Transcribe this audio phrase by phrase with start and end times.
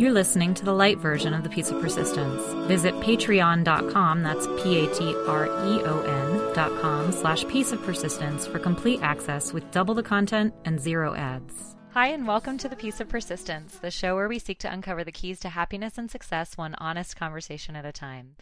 [0.00, 2.42] You're listening to the light version of the Peace of Persistence.
[2.66, 9.92] Visit patreon.com, that's P-A-T-R-E-O-N dot com slash peace of persistence for complete access with double
[9.92, 11.76] the content and zero ads.
[11.90, 15.04] Hi, and welcome to the Peace of Persistence, the show where we seek to uncover
[15.04, 18.36] the keys to happiness and success one honest conversation at a time.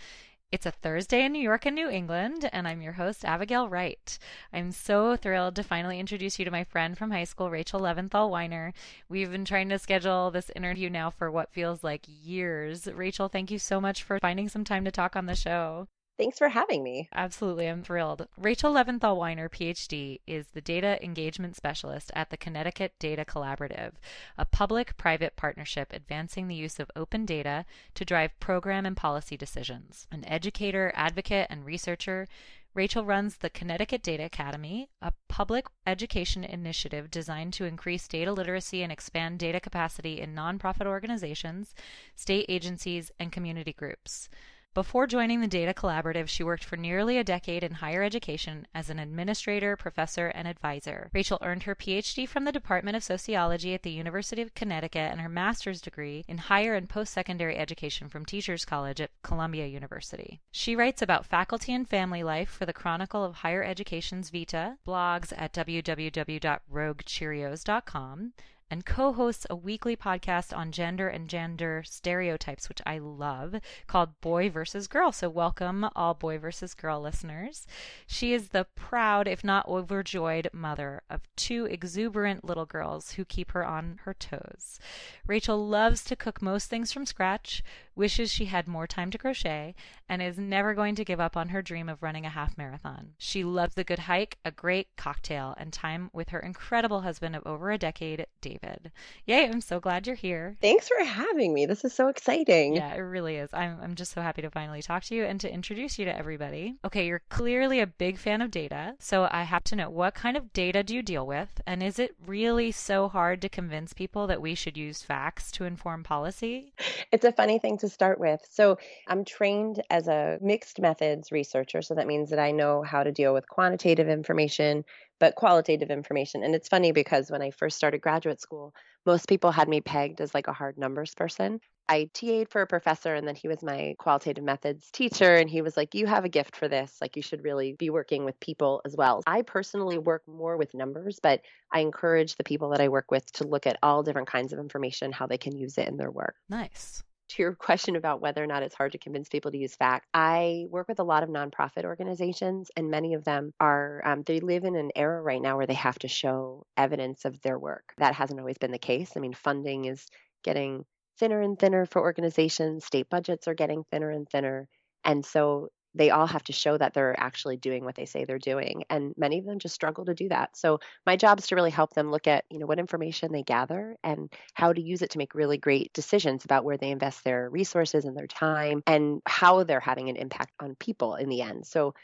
[0.51, 4.19] It's a Thursday in New York and New England, and I'm your host, Abigail Wright.
[4.51, 8.31] I'm so thrilled to finally introduce you to my friend from high school, Rachel Leventhal
[8.31, 8.73] Weiner.
[9.11, 12.87] We've been trying to schedule this interview now for what feels like years.
[12.87, 15.87] Rachel, thank you so much for finding some time to talk on the show.
[16.19, 17.09] Thanks for having me.
[17.15, 17.69] Absolutely.
[17.69, 18.27] I'm thrilled.
[18.37, 23.93] Rachel Leventhal Weiner, PhD, is the Data Engagement Specialist at the Connecticut Data Collaborative,
[24.37, 29.37] a public private partnership advancing the use of open data to drive program and policy
[29.37, 30.09] decisions.
[30.11, 32.27] An educator, advocate, and researcher,
[32.75, 38.83] Rachel runs the Connecticut Data Academy, a public education initiative designed to increase data literacy
[38.83, 41.75] and expand data capacity in nonprofit organizations,
[42.17, 44.29] state agencies, and community groups.
[44.79, 48.89] Before joining the Data Collaborative, she worked for nearly a decade in higher education as
[48.89, 51.11] an administrator, professor, and advisor.
[51.13, 55.21] Rachel earned her PhD from the Department of Sociology at the University of Connecticut and
[55.21, 60.39] her master's degree in higher and post secondary education from Teachers College at Columbia University.
[60.53, 65.33] She writes about faculty and family life for the Chronicle of Higher Education's Vita, blogs
[65.37, 68.33] at www.roguecheerios.com,
[68.71, 74.21] and co hosts a weekly podcast on gender and gender stereotypes, which I love, called
[74.21, 75.13] Boy versus Girl.
[75.13, 77.67] So, welcome, all Boy versus Girl listeners.
[78.07, 83.53] She is the proud, if not overjoyed, mother of two exuberant little girls who keep
[83.53, 84.79] her on her toes.
[85.27, 87.63] Rachel loves to cook most things from scratch,
[87.95, 89.75] wishes she had more time to crochet,
[90.09, 93.15] and is never going to give up on her dream of running a half marathon.
[93.19, 97.47] She loves a good hike, a great cocktail, and time with her incredible husband of
[97.47, 98.58] over a decade, Dave.
[98.63, 98.93] David.
[99.27, 100.57] Yay, I'm so glad you're here.
[100.61, 101.67] Thanks for having me.
[101.67, 102.77] This is so exciting.
[102.77, 103.51] Yeah, it really is.
[103.53, 106.17] I'm, I'm just so happy to finally talk to you and to introduce you to
[106.17, 106.77] everybody.
[106.85, 108.95] Okay, you're clearly a big fan of data.
[108.99, 111.61] So I have to know what kind of data do you deal with?
[111.67, 115.65] And is it really so hard to convince people that we should use facts to
[115.65, 116.73] inform policy?
[117.13, 118.41] It's a funny thing to start with.
[118.51, 121.83] So I'm trained as a mixed methods researcher.
[121.83, 124.85] So that means that I know how to deal with quantitative information
[125.19, 126.43] but qualitative information.
[126.43, 128.75] And it's funny because when I first started graduate school,
[129.07, 131.61] most people had me pegged as like a hard numbers person.
[131.89, 135.63] I TA'd for a professor and then he was my qualitative methods teacher and he
[135.63, 138.39] was like you have a gift for this like you should really be working with
[138.41, 139.23] people as well.
[139.27, 141.41] I personally work more with numbers but
[141.73, 144.59] I encourage the people that I work with to look at all different kinds of
[144.59, 146.35] information how they can use it in their work.
[146.51, 149.75] Nice to your question about whether or not it's hard to convince people to use
[149.75, 154.23] fact, I work with a lot of nonprofit organizations, and many of them are, um,
[154.23, 157.59] they live in an era right now where they have to show evidence of their
[157.59, 157.95] work.
[157.99, 159.13] That hasn't always been the case.
[159.17, 160.07] I mean, funding is
[160.43, 160.85] getting
[161.19, 164.69] thinner and thinner for organizations, state budgets are getting thinner and thinner.
[165.05, 168.39] And so they all have to show that they're actually doing what they say they're
[168.39, 171.55] doing and many of them just struggle to do that so my job is to
[171.55, 175.03] really help them look at you know what information they gather and how to use
[175.03, 178.83] it to make really great decisions about where they invest their resources and their time
[178.87, 181.95] and how they're having an impact on people in the end so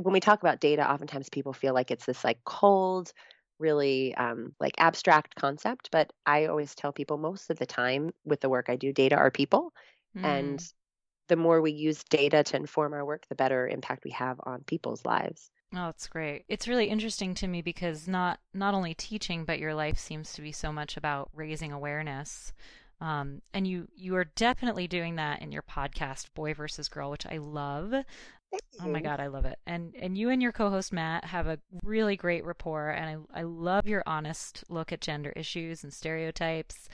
[0.00, 3.12] when we talk about data oftentimes people feel like it's this like cold
[3.58, 8.40] really um, like abstract concept but i always tell people most of the time with
[8.40, 9.72] the work i do data are people
[10.16, 10.24] mm.
[10.24, 10.72] and
[11.32, 14.62] the more we use data to inform our work, the better impact we have on
[14.64, 15.50] people's lives.
[15.72, 16.44] Oh, that's great.
[16.46, 20.42] It's really interesting to me because not not only teaching, but your life seems to
[20.42, 22.52] be so much about raising awareness.
[23.00, 27.24] Um, and you you are definitely doing that in your podcast, Boy versus Girl, which
[27.24, 27.94] I love.
[28.78, 29.58] Oh my god, I love it.
[29.66, 33.44] And and you and your co-host Matt have a really great rapport, and I I
[33.44, 36.90] love your honest look at gender issues and stereotypes.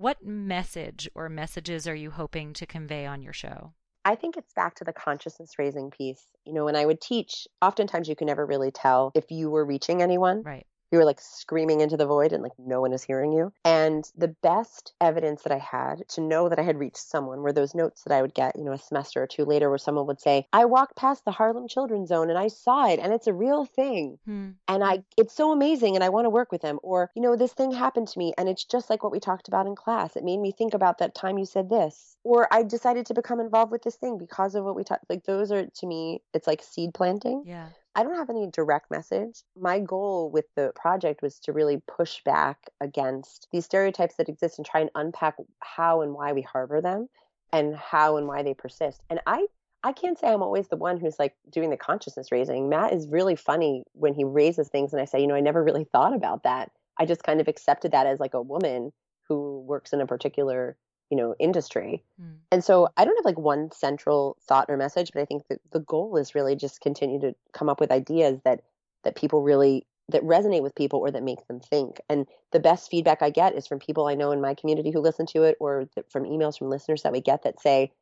[0.00, 3.72] What message or messages are you hoping to convey on your show?
[4.04, 6.22] I think it's back to the consciousness raising piece.
[6.46, 9.64] You know, when I would teach, oftentimes you can never really tell if you were
[9.64, 10.44] reaching anyone.
[10.44, 13.52] Right you were like screaming into the void and like no one is hearing you.
[13.64, 17.52] And the best evidence that I had to know that I had reached someone were
[17.52, 20.06] those notes that I would get, you know, a semester or two later where someone
[20.06, 23.26] would say, I walked past the Harlem Children's Zone and I saw it and it's
[23.26, 24.18] a real thing.
[24.24, 24.50] Hmm.
[24.66, 26.78] And I it's so amazing and I want to work with them.
[26.82, 29.48] Or, you know, this thing happened to me and it's just like what we talked
[29.48, 30.16] about in class.
[30.16, 32.16] It made me think about that time you said this.
[32.24, 35.24] Or I decided to become involved with this thing because of what we talked like
[35.24, 37.44] those are to me, it's like seed planting.
[37.46, 37.68] Yeah.
[37.94, 39.42] I don't have any direct message.
[39.56, 44.58] My goal with the project was to really push back against these stereotypes that exist
[44.58, 47.08] and try and unpack how and why we harbor them
[47.52, 49.02] and how and why they persist.
[49.10, 49.46] And I
[49.84, 52.68] I can't say I'm always the one who's like doing the consciousness raising.
[52.68, 55.62] Matt is really funny when he raises things and I say, you know, I never
[55.62, 56.72] really thought about that.
[56.98, 58.92] I just kind of accepted that as like a woman
[59.28, 60.76] who works in a particular
[61.10, 62.36] you know industry Mm.
[62.50, 65.60] and so i don't have like one central thought or message but i think that
[65.70, 68.62] the goal is really just continue to come up with ideas that
[69.04, 72.90] that people really that resonate with people or that make them think and the best
[72.90, 75.56] feedback i get is from people i know in my community who listen to it
[75.60, 77.92] or th- from emails from listeners that we get that say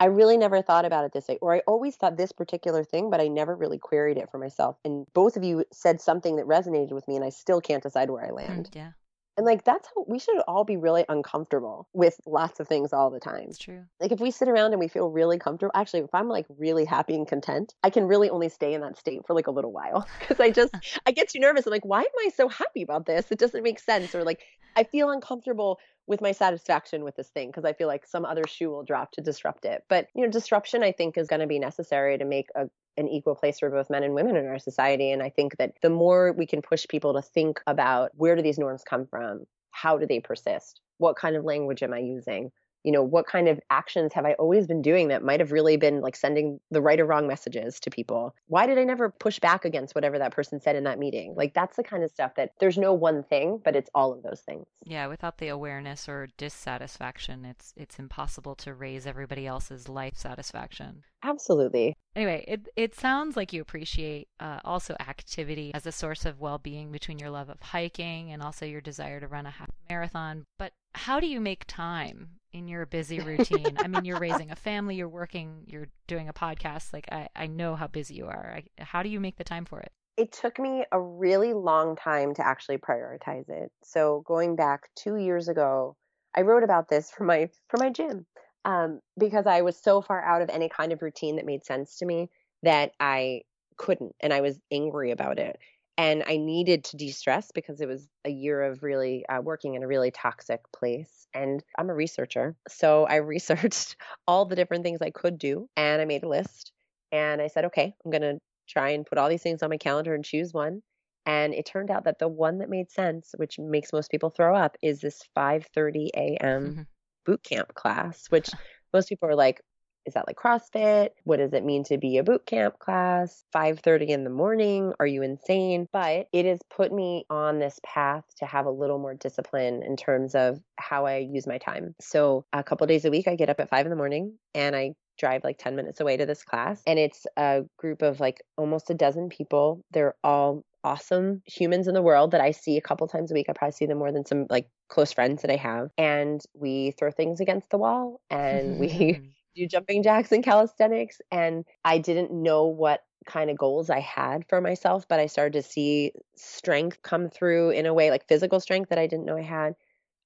[0.00, 3.10] I really never thought about it this way, or I always thought this particular thing,
[3.10, 4.76] but I never really queried it for myself.
[4.84, 8.08] And both of you said something that resonated with me, and I still can't decide
[8.08, 8.70] where I land.
[8.70, 8.92] Mm, yeah,
[9.38, 13.08] And like, that's how we should all be really uncomfortable with lots of things all
[13.08, 13.44] the time.
[13.48, 13.84] it's true.
[14.00, 16.84] Like, if we sit around and we feel really comfortable, actually, if I'm like really
[16.84, 19.70] happy and content, I can really only stay in that state for like a little
[19.70, 20.74] while because I just,
[21.06, 21.66] I get too nervous.
[21.66, 23.30] I'm like, why am I so happy about this?
[23.30, 24.12] It doesn't make sense.
[24.12, 24.40] Or like,
[24.74, 28.44] I feel uncomfortable with my satisfaction with this thing because I feel like some other
[28.48, 29.84] shoe will drop to disrupt it.
[29.88, 32.68] But, you know, disruption, I think, is going to be necessary to make a
[32.98, 35.12] an equal place for both men and women in our society.
[35.12, 38.42] And I think that the more we can push people to think about where do
[38.42, 39.46] these norms come from?
[39.70, 40.80] How do they persist?
[40.98, 42.50] What kind of language am I using?
[42.84, 45.76] You know, what kind of actions have I always been doing that might have really
[45.76, 48.34] been like sending the right or wrong messages to people?
[48.46, 51.34] Why did I never push back against whatever that person said in that meeting?
[51.36, 54.22] Like, that's the kind of stuff that there's no one thing, but it's all of
[54.22, 54.66] those things.
[54.84, 61.02] Yeah, without the awareness or dissatisfaction, it's it's impossible to raise everybody else's life satisfaction.
[61.22, 61.96] Absolutely.
[62.14, 66.90] Anyway, it it sounds like you appreciate uh, also activity as a source of well-being
[66.92, 70.44] between your love of hiking and also your desire to run a half marathon.
[70.58, 73.76] But how do you make time in your busy routine?
[73.78, 76.92] I mean, you're raising a family, you're working, you're doing a podcast.
[76.92, 78.54] Like I, I know how busy you are.
[78.56, 79.92] I, how do you make the time for it?
[80.18, 83.70] it took me a really long time to actually prioritize it.
[83.84, 85.96] So going back two years ago,
[86.36, 88.26] I wrote about this for my for my gym
[88.64, 91.98] um, because I was so far out of any kind of routine that made sense
[91.98, 92.30] to me
[92.64, 93.42] that I
[93.76, 95.60] couldn't, and I was angry about it.
[95.98, 99.82] And I needed to de-stress because it was a year of really uh, working in
[99.82, 101.26] a really toxic place.
[101.34, 103.96] And I'm a researcher, so I researched
[104.26, 106.72] all the different things I could do, and I made a list.
[107.10, 110.14] And I said, okay, I'm gonna try and put all these things on my calendar
[110.14, 110.82] and choose one.
[111.26, 114.56] And it turned out that the one that made sense, which makes most people throw
[114.56, 116.86] up, is this 5:30 a.m.
[117.26, 118.48] boot camp class, which
[118.94, 119.60] most people are like,
[120.06, 121.10] is that like CrossFit?
[121.24, 123.44] What does it mean to be a boot camp class?
[123.54, 124.92] 5:30 in the morning?
[124.98, 125.86] Are you insane?
[125.92, 129.96] But it has put me on this path to have a little more discipline in
[129.96, 131.94] terms of how I use my time.
[132.00, 134.74] So a couple days a week I get up at 5 in the morning and
[134.74, 138.40] I drive like 10 minutes away to this class and it's a group of like
[138.56, 139.82] almost a dozen people.
[139.90, 143.46] They're all awesome humans in the world that I see a couple times a week.
[143.48, 145.90] I probably see them more than some like close friends that I have.
[145.98, 149.20] And we throw things against the wall and we
[149.58, 151.20] do jumping jacks and calisthenics.
[151.30, 155.52] And I didn't know what kind of goals I had for myself, but I started
[155.54, 159.36] to see strength come through in a way like physical strength that I didn't know
[159.36, 159.74] I had.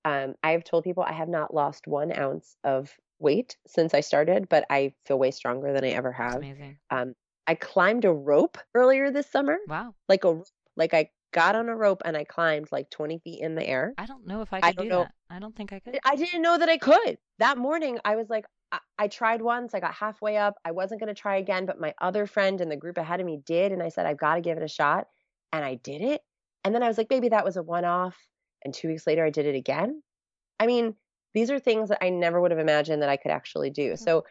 [0.05, 4.49] Um, I've told people I have not lost one ounce of weight since I started,
[4.49, 6.45] but I feel way stronger than I ever have.
[6.45, 6.81] amazing.
[6.91, 7.15] Um,
[7.47, 9.97] I climbed a rope earlier this summer, Wow.
[10.09, 10.43] like a
[10.77, 13.95] like I got on a rope and I climbed like 20 feet in the air.
[13.99, 15.01] I don't know if I I could don't do know.
[15.01, 15.13] that.
[15.31, 15.99] I don't think I could.
[16.05, 17.19] I didn't know that I could.
[17.39, 19.75] That morning, I was like, I, I tried once.
[19.75, 20.55] I got halfway up.
[20.65, 23.27] I wasn't going to try again, but my other friend in the group ahead of
[23.27, 23.73] me did.
[23.73, 25.07] And I said, I've got to give it a shot.
[25.53, 26.23] And I did it.
[26.65, 28.17] And then I was like, maybe that was a one off.
[28.65, 30.03] And two weeks later, I did it again.
[30.61, 30.95] I mean,
[31.35, 33.93] these are things that I never would have imagined that I could actually do.
[33.93, 34.05] Mm-hmm.
[34.05, 34.25] So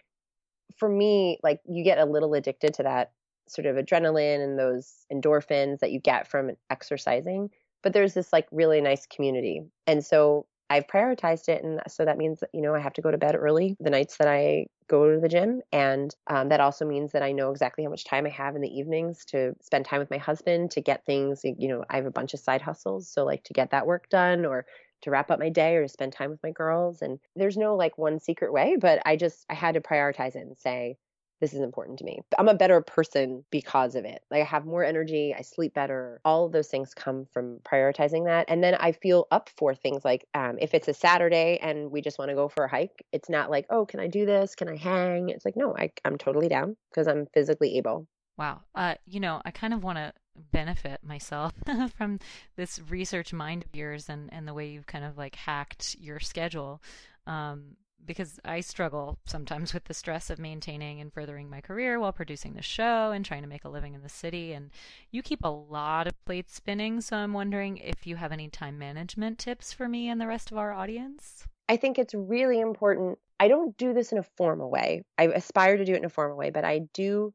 [0.78, 3.12] for me, like you get a little addicted to that
[3.52, 7.50] sort of adrenaline and those endorphins that you get from exercising.
[7.84, 9.64] But there's this like really nice community.
[9.88, 11.64] And so I've prioritized it.
[11.64, 14.18] And so that means you know, I have to go to bed early the nights
[14.18, 15.62] that I go to the gym.
[15.72, 18.62] And um, that also means that I know exactly how much time I have in
[18.62, 22.06] the evenings to spend time with my husband, to get things, you know, I have
[22.06, 23.10] a bunch of side hustles.
[23.10, 24.66] So, like, to get that work done or
[25.02, 27.02] to wrap up my day or to spend time with my girls.
[27.02, 30.46] And there's no like one secret way, but I just, I had to prioritize it
[30.46, 30.98] and say,
[31.42, 32.22] this is important to me.
[32.38, 34.24] I'm a better person because of it.
[34.30, 36.22] Like I have more energy, I sleep better.
[36.24, 38.46] All of those things come from prioritizing that.
[38.48, 42.02] And then I feel up for things like um, if it's a Saturday and we
[42.02, 44.56] just want to go for a hike, it's not like, oh, can I do this?
[44.56, 45.30] Can I hang?
[45.30, 48.08] It's like, no, I, I'm totally down because I'm physically able.
[48.38, 48.62] Wow.
[48.76, 50.14] Uh, you know, I kind of want to
[50.52, 51.54] benefit myself
[51.98, 52.20] from
[52.56, 56.20] this research mind of yours and, and the way you've kind of like hacked your
[56.20, 56.82] schedule.
[57.26, 62.12] Um, because I struggle sometimes with the stress of maintaining and furthering my career while
[62.12, 64.54] producing the show and trying to make a living in the city.
[64.54, 64.72] And
[65.12, 67.02] you keep a lot of plates spinning.
[67.02, 70.52] So I'm wondering if you have any time management tips for me and the rest
[70.52, 71.46] of our audience.
[71.70, 73.18] I think it's really important.
[73.40, 75.04] I don't do this in a formal way.
[75.18, 77.34] I aspire to do it in a formal way, but I do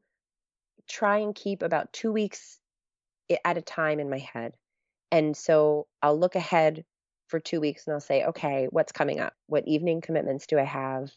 [0.87, 2.59] try and keep about two weeks
[3.43, 4.53] at a time in my head.
[5.11, 6.85] And so I'll look ahead
[7.27, 9.33] for two weeks and I'll say, okay, what's coming up?
[9.47, 11.11] What evening commitments do I have?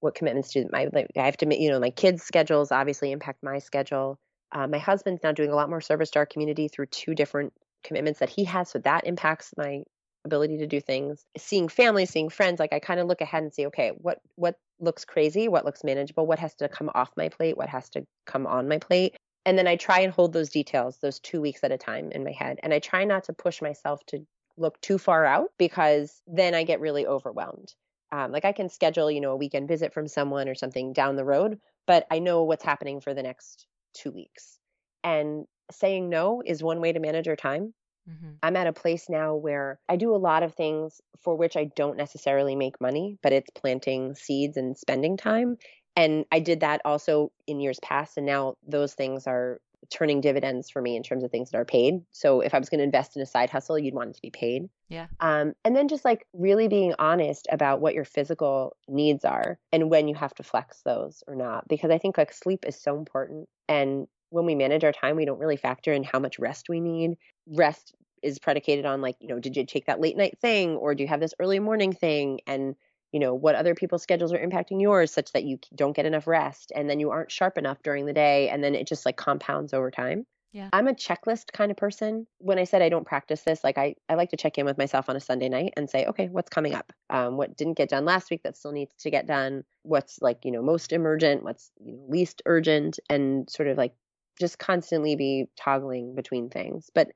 [0.00, 3.42] What commitments do my like, I have to you know my kids' schedules obviously impact
[3.42, 4.18] my schedule.
[4.52, 7.52] Uh, my husband's now doing a lot more service to our community through two different
[7.84, 9.82] commitments that he has, so that impacts my
[10.24, 11.24] ability to do things.
[11.36, 14.56] Seeing family, seeing friends, like I kind of look ahead and see, okay, what what
[14.80, 18.06] looks crazy, what looks manageable, what has to come off my plate, what has to
[18.26, 19.16] come on my plate.
[19.46, 22.24] And then I try and hold those details, those two weeks at a time in
[22.24, 22.58] my head.
[22.62, 24.26] And I try not to push myself to
[24.56, 27.74] look too far out because then I get really overwhelmed.
[28.12, 31.16] Um, like I can schedule, you know, a weekend visit from someone or something down
[31.16, 34.58] the road, but I know what's happening for the next two weeks.
[35.04, 37.72] And saying no is one way to manage your time.
[38.08, 38.30] Mm-hmm.
[38.42, 41.64] I'm at a place now where I do a lot of things for which I
[41.76, 45.56] don't necessarily make money, but it's planting seeds and spending time.
[45.96, 48.16] And I did that also in years past.
[48.16, 51.64] And now those things are turning dividends for me in terms of things that are
[51.64, 52.02] paid.
[52.10, 54.22] So if I was going to invest in a side hustle, you'd want it to
[54.22, 54.68] be paid.
[54.88, 55.06] Yeah.
[55.20, 59.90] Um, and then just like really being honest about what your physical needs are and
[59.90, 61.66] when you have to flex those or not.
[61.68, 63.48] Because I think like sleep is so important.
[63.68, 66.80] And when we manage our time, we don't really factor in how much rest we
[66.80, 67.16] need.
[67.46, 70.94] Rest is predicated on like, you know, did you take that late night thing or
[70.94, 72.40] do you have this early morning thing?
[72.46, 72.74] And
[73.12, 76.26] you know what other people's schedules are impacting yours such that you don't get enough
[76.26, 79.16] rest and then you aren't sharp enough during the day and then it just like
[79.16, 80.68] compounds over time yeah.
[80.72, 82.26] I'm a checklist kind of person.
[82.38, 84.78] When I said I don't practice this, like I, I like to check in with
[84.78, 86.92] myself on a Sunday night and say, okay, what's coming up?
[87.08, 89.62] Um, what didn't get done last week that still needs to get done?
[89.82, 91.44] What's like, you know, most emergent?
[91.44, 92.98] What's you know, least urgent?
[93.08, 93.94] And sort of like
[94.40, 96.90] just constantly be toggling between things.
[96.92, 97.08] But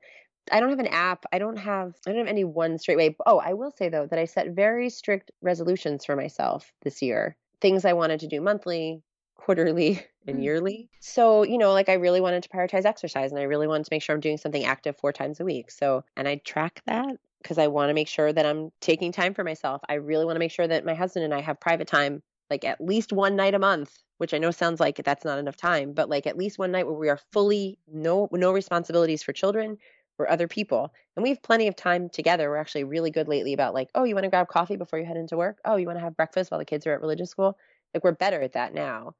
[0.51, 1.25] I don't have an app.
[1.31, 3.15] I don't have I don't have any one straight way.
[3.25, 7.35] Oh, I will say though that I set very strict resolutions for myself this year.
[7.61, 9.01] Things I wanted to do monthly,
[9.35, 10.43] quarterly, and mm.
[10.43, 10.89] yearly.
[10.99, 13.93] So, you know, like I really wanted to prioritize exercise and I really wanted to
[13.93, 15.71] make sure I'm doing something active four times a week.
[15.71, 19.33] So, and I track that because I want to make sure that I'm taking time
[19.33, 19.81] for myself.
[19.87, 22.63] I really want to make sure that my husband and I have private time like
[22.63, 25.93] at least one night a month which I know sounds like that's not enough time,
[25.93, 29.77] but like at least one night where we are fully no no responsibilities for children,
[30.17, 30.93] or other people.
[31.15, 32.49] And we have plenty of time together.
[32.49, 35.05] We're actually really good lately about like, oh, you want to grab coffee before you
[35.05, 35.57] head into work?
[35.65, 37.57] Oh, you want to have breakfast while the kids are at religious school?
[37.93, 39.15] Like we're better at that now.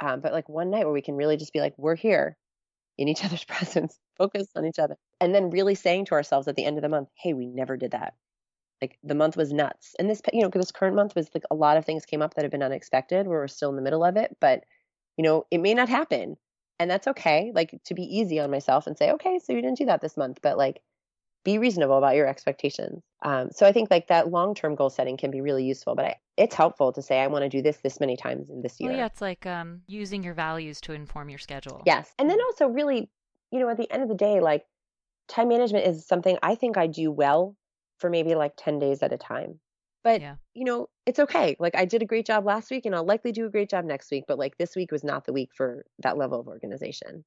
[0.00, 2.36] Um, but like one night where we can really just be like, we're here
[2.98, 4.96] in each other's presence, focus on each other.
[5.20, 7.76] And then really saying to ourselves at the end of the month, hey, we never
[7.76, 8.14] did that.
[8.80, 9.94] Like the month was nuts.
[9.98, 12.34] And this, you know, this current month was like a lot of things came up
[12.34, 14.36] that have been unexpected where we're still in the middle of it.
[14.40, 14.64] But,
[15.18, 16.36] you know, it may not happen
[16.80, 19.78] and that's okay like to be easy on myself and say okay so you didn't
[19.78, 20.80] do that this month but like
[21.42, 23.02] be reasonable about your expectations.
[23.22, 26.16] Um, so i think like that long-term goal setting can be really useful but I,
[26.38, 28.90] it's helpful to say i want to do this this many times in this year
[28.90, 31.82] well, yeah it's like um, using your values to inform your schedule.
[31.84, 33.10] Yes and then also really
[33.52, 34.64] you know at the end of the day like
[35.28, 37.56] time management is something i think i do well
[37.98, 39.60] for maybe like 10 days at a time
[40.02, 40.36] but yeah.
[40.54, 41.56] you know, it's okay.
[41.58, 43.84] Like I did a great job last week and I'll likely do a great job
[43.84, 47.24] next week, but like this week was not the week for that level of organization.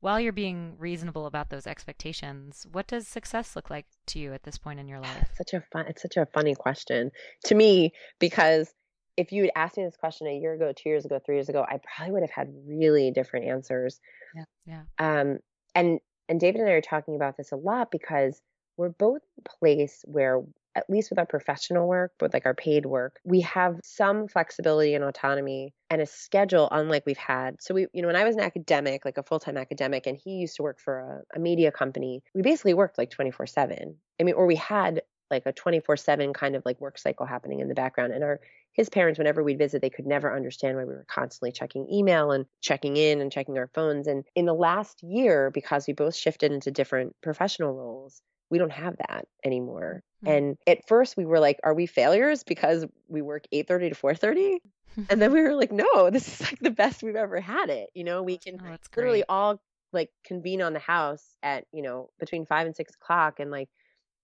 [0.00, 4.42] While you're being reasonable about those expectations, what does success look like to you at
[4.42, 5.28] this point in your life?
[5.30, 7.10] It's such a fun it's such a funny question
[7.46, 8.72] to me because
[9.16, 11.48] if you had asked me this question a year ago, two years ago, three years
[11.48, 14.00] ago, I probably would have had really different answers.
[14.34, 14.44] Yeah.
[14.66, 14.82] Yeah.
[14.98, 15.38] Um
[15.74, 18.40] and and David and I are talking about this a lot because
[18.76, 20.42] we're both in a place where
[20.74, 24.94] at least with our professional work, but like our paid work, we have some flexibility
[24.94, 27.60] and autonomy and a schedule unlike we've had.
[27.62, 30.32] So we, you know, when I was an academic, like a full-time academic, and he
[30.32, 33.94] used to work for a, a media company, we basically worked like 24/7.
[34.20, 37.68] I mean, or we had like a 24/7 kind of like work cycle happening in
[37.68, 38.12] the background.
[38.12, 38.40] And our
[38.72, 42.32] his parents, whenever we'd visit, they could never understand why we were constantly checking email
[42.32, 44.08] and checking in and checking our phones.
[44.08, 48.72] And in the last year, because we both shifted into different professional roles, we don't
[48.72, 50.02] have that anymore.
[50.24, 50.32] Mm-hmm.
[50.32, 54.58] And at first we were like, are we failures because we work 8:30 to 4:30?
[55.10, 57.90] and then we were like, no, this is like the best we've ever had it.
[57.94, 59.60] You know, we can oh, literally all
[59.92, 63.68] like convene on the house at, you know, between five and six o'clock and like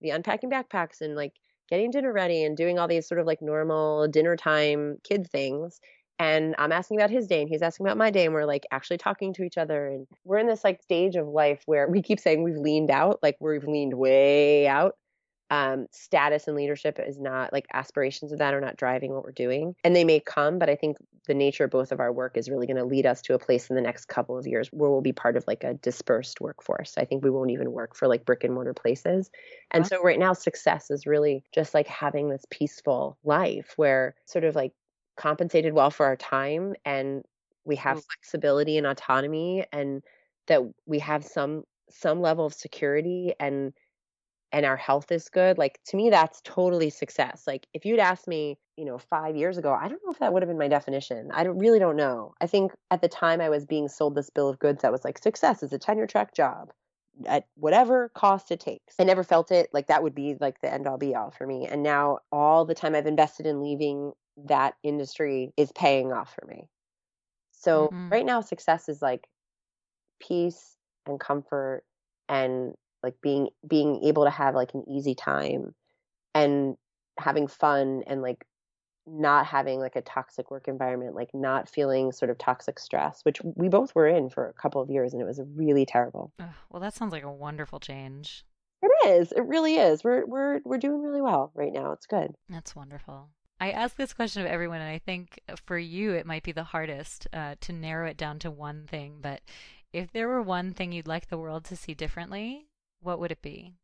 [0.01, 1.33] the unpacking backpacks and like
[1.69, 5.81] getting dinner ready and doing all these sort of like normal dinner time kid things
[6.21, 8.67] and I'm asking about his day and he's asking about my day and we're like
[8.71, 12.03] actually talking to each other and we're in this like stage of life where we
[12.03, 14.97] keep saying we've leaned out like we've leaned way out
[15.51, 19.33] um, status and leadership is not like aspirations of that are not driving what we're
[19.33, 22.37] doing and they may come but i think the nature of both of our work
[22.37, 24.69] is really going to lead us to a place in the next couple of years
[24.69, 27.97] where we'll be part of like a dispersed workforce i think we won't even work
[27.97, 29.31] for like brick and mortar places
[29.73, 29.89] and wow.
[29.89, 34.55] so right now success is really just like having this peaceful life where sort of
[34.55, 34.73] like
[35.17, 37.23] compensated well for our time and
[37.65, 38.05] we have mm.
[38.05, 40.03] flexibility and autonomy and
[40.47, 43.73] that we have some some level of security and
[44.53, 47.45] and our health is good, like to me, that's totally success.
[47.47, 50.33] Like if you'd asked me, you know, five years ago, I don't know if that
[50.33, 51.31] would have been my definition.
[51.33, 52.35] I don't, really don't know.
[52.41, 55.05] I think at the time I was being sold this bill of goods that was
[55.05, 56.73] like success is a tenure track job
[57.27, 58.95] at whatever cost it takes.
[58.99, 61.47] I never felt it like that would be like the end all be all for
[61.47, 61.67] me.
[61.67, 64.13] And now all the time I've invested in leaving
[64.47, 66.69] that industry is paying off for me.
[67.53, 68.09] So mm-hmm.
[68.09, 69.27] right now success is like
[70.21, 70.77] peace
[71.07, 71.83] and comfort
[72.29, 75.75] and like being being able to have like an easy time
[76.35, 76.77] and
[77.19, 78.45] having fun and like
[79.07, 83.41] not having like a toxic work environment like not feeling sort of toxic stress which
[83.43, 86.33] we both were in for a couple of years and it was really terrible.
[86.41, 88.45] Oh, well that sounds like a wonderful change.
[88.83, 90.05] It is it really is.
[90.05, 91.93] We're we're we're doing really well right now.
[91.93, 92.35] It's good.
[92.49, 93.31] That's wonderful.
[93.61, 96.65] I ask this question of everyone, and I think for you it might be the
[96.65, 99.19] hardest uh, to narrow it down to one thing.
[99.21, 99.43] But
[99.93, 102.70] if there were one thing you'd like the world to see differently,
[103.01, 103.75] what would it be?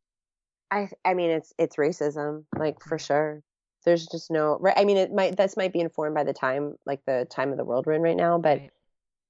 [0.70, 3.06] I I mean it's it's racism, like for mm.
[3.06, 3.42] sure.
[3.84, 4.74] There's just no right.
[4.76, 7.56] I mean it might this might be informed by the time like the time of
[7.56, 8.70] the world we're in right now, but right.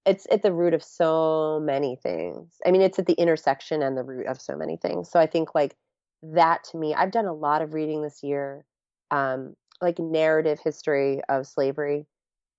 [0.07, 2.55] it's at the root of so many things.
[2.67, 5.11] I mean it's at the intersection and the root of so many things.
[5.11, 5.77] So I think like
[6.23, 8.65] that to me, I've done a lot of reading this year,
[9.11, 12.07] um, like narrative history of slavery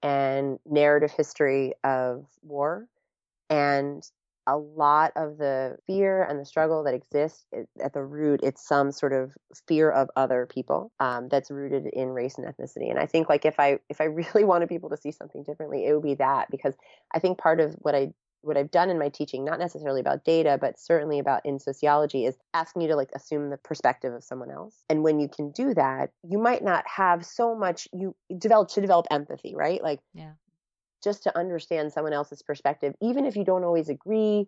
[0.04, 2.88] and narrative history of war.
[3.50, 4.04] And
[4.48, 7.46] a lot of the fear and the struggle that exists
[7.84, 9.34] at the root it's some sort of
[9.68, 13.46] fear of other people um, that's rooted in race and ethnicity and i think like
[13.46, 16.50] if i if i really wanted people to see something differently it would be that
[16.50, 16.74] because
[17.14, 18.12] i think part of what i
[18.42, 22.26] what I've done in my teaching, not necessarily about data, but certainly about in sociology,
[22.26, 24.84] is asking you to like assume the perspective of someone else.
[24.90, 28.82] And when you can do that, you might not have so much you develop to
[28.82, 29.82] develop empathy, right?
[29.84, 30.32] Like yeah
[31.04, 34.48] just to understand someone else's perspective, even if you don't always agree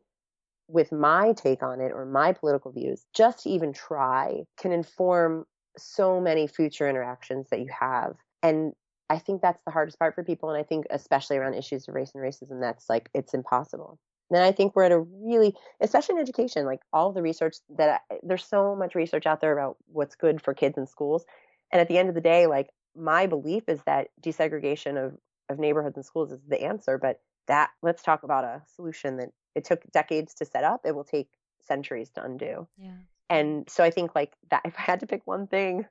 [0.68, 5.46] with my take on it or my political views, just to even try can inform
[5.77, 8.15] so many future interactions that you have.
[8.44, 8.74] And
[9.10, 10.50] I think that's the hardest part for people.
[10.50, 13.97] And I think, especially around issues of race and racism, that's like, it's impossible.
[14.30, 18.04] Then I think we're at a really, especially in education, like all the research that
[18.12, 21.26] I, there's so much research out there about what's good for kids in schools.
[21.71, 25.17] And at the end of the day, like my belief is that desegregation of
[25.49, 29.29] of neighborhoods and schools is the answer, but that let's talk about a solution that
[29.55, 31.29] it took decades to set up, it will take
[31.62, 32.67] centuries to undo.
[32.77, 32.91] Yeah.
[33.29, 35.85] And so I think like that if I had to pick one thing,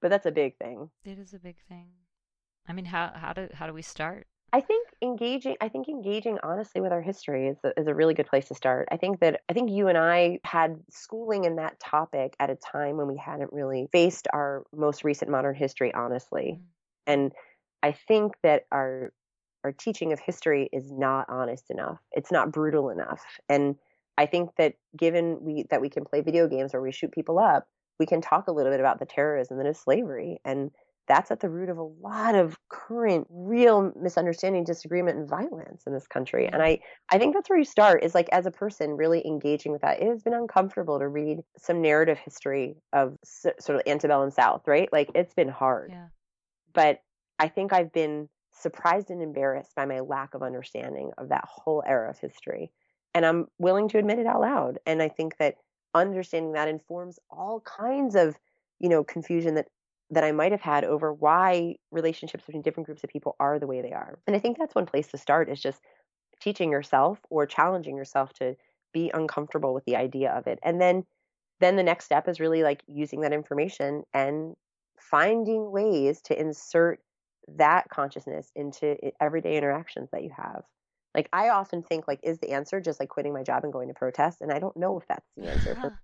[0.00, 0.90] but that's a big thing.
[1.04, 1.88] It is a big thing.
[2.68, 4.26] I mean, how how do how do we start?
[4.52, 8.14] I think engaging I think engaging honestly with our history is a, is a really
[8.14, 8.88] good place to start.
[8.90, 12.54] I think that I think you and I had schooling in that topic at a
[12.54, 16.58] time when we hadn't really faced our most recent modern history honestly.
[16.58, 16.64] Mm-hmm.
[17.06, 17.32] And
[17.84, 19.12] I think that our
[19.62, 21.98] our teaching of history is not honest enough.
[22.12, 23.22] It's not brutal enough.
[23.48, 23.76] And
[24.16, 27.38] I think that given we that we can play video games where we shoot people
[27.38, 27.68] up,
[27.98, 30.40] we can talk a little bit about the terrorism that is slavery.
[30.46, 30.70] And
[31.08, 35.92] that's at the root of a lot of current real misunderstanding, disagreement, and violence in
[35.92, 36.48] this country.
[36.50, 36.78] And I,
[37.10, 40.00] I think that's where you start is like as a person really engaging with that.
[40.00, 44.90] It has been uncomfortable to read some narrative history of sort of antebellum South, right?
[44.90, 45.90] Like it's been hard.
[45.92, 46.06] Yeah.
[46.72, 47.00] But
[47.38, 51.82] I think I've been surprised and embarrassed by my lack of understanding of that whole
[51.86, 52.70] era of history.
[53.14, 54.78] And I'm willing to admit it out loud.
[54.86, 55.56] And I think that
[55.94, 58.36] understanding that informs all kinds of,
[58.80, 59.66] you know, confusion that
[60.10, 63.66] that I might have had over why relationships between different groups of people are the
[63.66, 64.18] way they are.
[64.26, 65.80] And I think that's one place to start is just
[66.40, 68.54] teaching yourself or challenging yourself to
[68.92, 70.58] be uncomfortable with the idea of it.
[70.62, 71.04] And then
[71.60, 74.54] then the next step is really like using that information and
[74.98, 77.00] finding ways to insert
[77.56, 80.62] that consciousness into everyday interactions that you have.
[81.14, 83.88] Like i often think like is the answer just like quitting my job and going
[83.88, 84.40] to protest?
[84.40, 85.98] And i don't know if that's the answer for,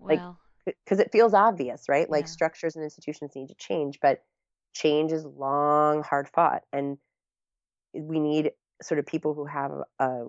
[0.00, 0.20] like
[0.64, 2.08] because it feels obvious right?
[2.08, 2.30] Like yeah.
[2.30, 4.22] structures and institutions need to change but
[4.74, 6.98] change is long hard fought and
[7.94, 10.24] we need sort of people who have a,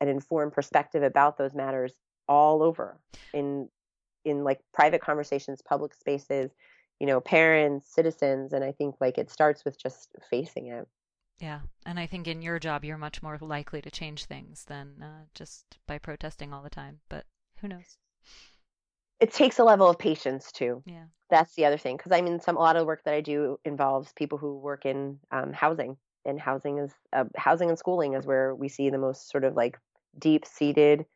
[0.00, 1.94] an informed perspective about those matters
[2.28, 3.00] all over
[3.32, 3.68] in
[4.24, 6.50] in like private conversations public spaces
[7.00, 8.52] you know, parents, citizens.
[8.52, 10.86] And I think like it starts with just facing it.
[11.38, 11.60] Yeah.
[11.84, 15.24] And I think in your job, you're much more likely to change things than uh,
[15.34, 17.00] just by protesting all the time.
[17.08, 17.24] But
[17.60, 17.98] who knows?
[19.20, 20.82] It takes a level of patience too.
[20.86, 21.04] Yeah.
[21.28, 21.96] That's the other thing.
[21.96, 24.58] Because I mean, some a lot of the work that I do involves people who
[24.58, 28.90] work in um, housing, and housing is uh, housing and schooling is where we see
[28.90, 29.78] the most sort of like
[30.18, 31.06] deep seated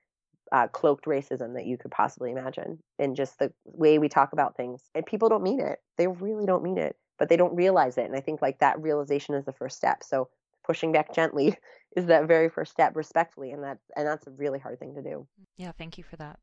[0.52, 4.56] uh, cloaked racism that you could possibly imagine in just the way we talk about
[4.56, 4.82] things.
[4.94, 5.78] And people don't mean it.
[5.96, 8.06] They really don't mean it, but they don't realize it.
[8.06, 10.02] And I think like that realization is the first step.
[10.02, 10.28] So
[10.64, 11.56] pushing back gently
[11.96, 15.02] is that very first step respectfully and that and that's a really hard thing to
[15.02, 15.26] do.
[15.56, 16.38] Yeah, thank you for that.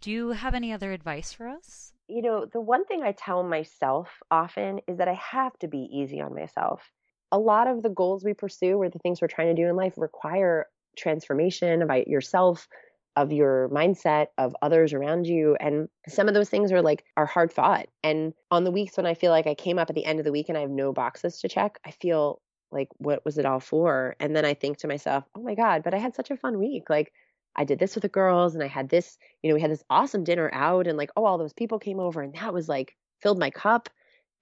[0.00, 1.92] Do you have any other advice for us?
[2.08, 5.88] You know, the one thing I tell myself often is that I have to be
[5.92, 6.92] easy on myself.
[7.32, 9.74] A lot of the goals we pursue or the things we're trying to do in
[9.74, 12.68] life require transformation about yourself,
[13.16, 15.56] of your mindset, of others around you.
[15.58, 17.86] And some of those things are like are hard fought.
[18.02, 20.24] And on the weeks when I feel like I came up at the end of
[20.24, 23.46] the week and I have no boxes to check, I feel like what was it
[23.46, 24.16] all for?
[24.20, 26.58] And then I think to myself, oh my God, but I had such a fun
[26.58, 26.90] week.
[26.90, 27.12] Like
[27.56, 29.84] I did this with the girls and I had this, you know, we had this
[29.88, 32.94] awesome dinner out and like, oh, all those people came over and that was like
[33.22, 33.88] filled my cup.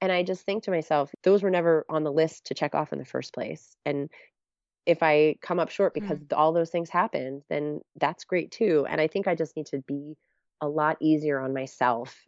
[0.00, 2.92] And I just think to myself, those were never on the list to check off
[2.92, 3.76] in the first place.
[3.86, 4.10] And
[4.86, 6.36] if I come up short because mm.
[6.36, 8.86] all those things happened, then that's great too.
[8.88, 10.16] And I think I just need to be
[10.60, 12.26] a lot easier on myself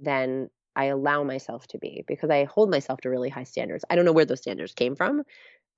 [0.00, 3.84] than I allow myself to be because I hold myself to really high standards.
[3.90, 5.24] I don't know where those standards came from.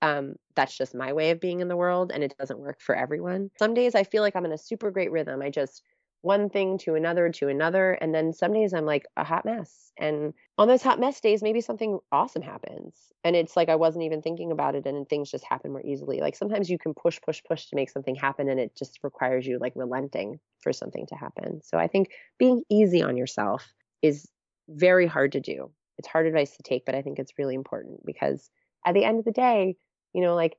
[0.00, 2.94] Um, that's just my way of being in the world and it doesn't work for
[2.94, 3.50] everyone.
[3.58, 5.40] Some days I feel like I'm in a super great rhythm.
[5.42, 5.82] I just
[6.22, 7.92] one thing to another to another.
[7.92, 9.92] And then some days I'm like a hot mess.
[9.98, 12.94] And on those hot mess days, maybe something awesome happens.
[13.24, 16.20] And it's like I wasn't even thinking about it and things just happen more easily.
[16.20, 19.46] Like sometimes you can push, push, push to make something happen and it just requires
[19.46, 21.61] you like relenting for something to happen.
[21.62, 24.28] So I think being easy on yourself is
[24.68, 25.70] very hard to do.
[25.98, 28.48] It's hard advice to take, but I think it's really important because
[28.87, 29.76] at the end of the day,
[30.12, 30.56] you know, like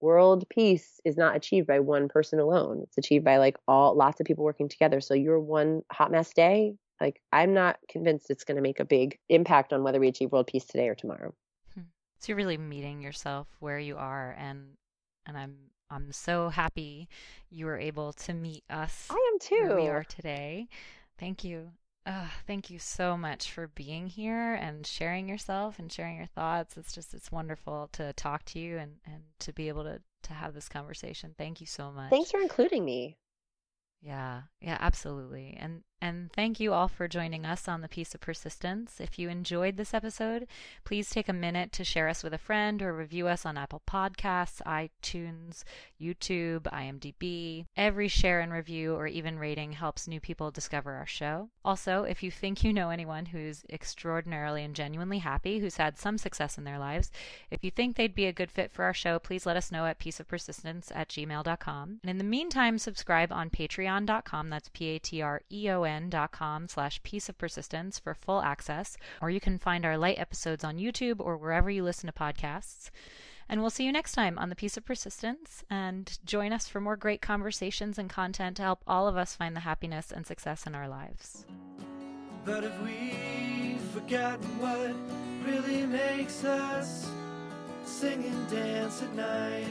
[0.00, 2.80] world peace is not achieved by one person alone.
[2.82, 5.00] It's achieved by like all lots of people working together.
[5.00, 8.84] So your one hot mess day, like I'm not convinced it's going to make a
[8.84, 11.34] big impact on whether we achieve world peace today or tomorrow.
[11.74, 11.82] Hmm.
[12.18, 14.76] So you're really meeting yourself where you are and
[15.26, 15.56] and I'm
[15.90, 17.08] I'm so happy
[17.48, 19.06] you were able to meet us.
[19.10, 19.68] I am too.
[19.68, 20.68] Where we are today.
[21.18, 21.70] Thank you.
[22.06, 26.76] Uh, thank you so much for being here and sharing yourself and sharing your thoughts.
[26.76, 30.32] It's just it's wonderful to talk to you and and to be able to to
[30.32, 31.34] have this conversation.
[31.36, 32.10] Thank you so much.
[32.10, 33.16] Thanks for including me.
[34.00, 35.56] Yeah, yeah, absolutely.
[35.58, 39.00] And and thank you all for joining us on the Peace of Persistence.
[39.00, 40.46] If you enjoyed this episode,
[40.84, 43.82] please take a minute to share us with a friend or review us on Apple
[43.88, 45.64] Podcasts, iTunes,
[46.00, 47.64] YouTube, IMDb.
[47.76, 51.48] Every share and review or even rating helps new people discover our show.
[51.64, 56.18] Also, if you think you know anyone who's extraordinarily and genuinely happy, who's had some
[56.18, 57.10] success in their lives,
[57.50, 59.86] if you think they'd be a good fit for our show, please let us know
[59.86, 62.00] at peaceofpersistence at gmail.com.
[62.02, 64.50] And in the meantime, subscribe on patreon.com.
[64.50, 68.96] That's P A T R E O con.com slash peace of persistence for full access,
[69.22, 72.90] or you can find our light episodes on YouTube or wherever you listen to podcasts.
[73.48, 75.62] And we'll see you next time on The Peace of Persistence.
[75.70, 79.54] And join us for more great conversations and content to help all of us find
[79.54, 81.46] the happiness and success in our lives.
[82.44, 84.92] But if we've forgotten what
[85.46, 87.08] really makes us
[87.84, 89.68] sing and dance at night,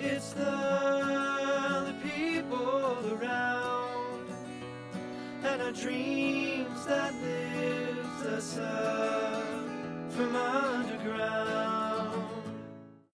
[0.00, 0.44] it's the,
[1.86, 3.83] the people around
[5.44, 9.44] and our dreams that lift us up
[10.10, 11.73] from underground.